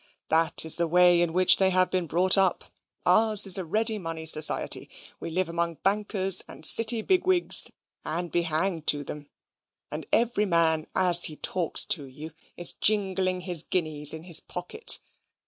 "That 0.29 0.65
is 0.65 0.77
the 0.77 0.87
way 0.87 1.21
in 1.21 1.31
which 1.31 1.57
they 1.57 1.69
have 1.69 1.91
been 1.91 2.07
brought 2.07 2.35
up. 2.35 2.63
Ours 3.05 3.45
is 3.45 3.59
a 3.59 3.63
ready 3.63 3.99
money 3.99 4.25
society. 4.25 4.89
We 5.19 5.29
live 5.29 5.47
among 5.47 5.75
bankers 5.83 6.41
and 6.47 6.65
City 6.65 7.03
big 7.03 7.27
wigs, 7.27 7.69
and 8.03 8.31
be 8.31 8.41
hanged 8.41 8.87
to 8.87 9.03
them, 9.03 9.29
and 9.91 10.07
every 10.11 10.47
man, 10.47 10.87
as 10.95 11.25
he 11.25 11.35
talks 11.35 11.85
to 11.85 12.05
you, 12.07 12.31
is 12.57 12.73
jingling 12.73 13.41
his 13.41 13.61
guineas 13.61 14.11
in 14.11 14.23
his 14.23 14.39
pocket. 14.39 14.97